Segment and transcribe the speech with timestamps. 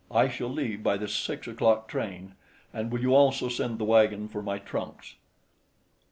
[0.09, 2.33] I shall leave by the six o'clock train.
[2.73, 5.13] And will you also send the wagon for my trunks?"